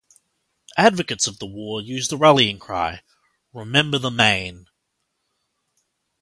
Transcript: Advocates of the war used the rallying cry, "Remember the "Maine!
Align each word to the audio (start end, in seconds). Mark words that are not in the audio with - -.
Advocates 0.77 1.27
of 1.27 1.37
the 1.37 1.45
war 1.45 1.79
used 1.79 2.09
the 2.09 2.17
rallying 2.17 2.57
cry, 2.57 3.03
"Remember 3.53 3.99
the 3.99 4.09
"Maine! 4.09 4.65